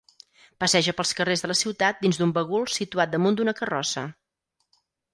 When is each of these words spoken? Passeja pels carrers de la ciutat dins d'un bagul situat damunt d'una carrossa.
Passeja 0.63 0.95
pels 1.01 1.11
carrers 1.19 1.45
de 1.45 1.51
la 1.51 1.57
ciutat 1.59 2.03
dins 2.07 2.21
d'un 2.21 2.33
bagul 2.41 2.67
situat 2.79 3.15
damunt 3.15 3.39
d'una 3.41 3.57
carrossa. 3.63 4.09